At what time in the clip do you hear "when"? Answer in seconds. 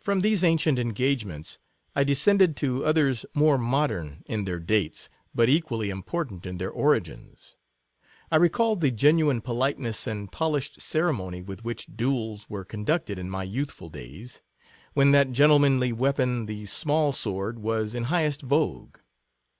14.94-15.12